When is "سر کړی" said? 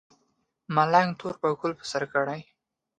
1.91-2.41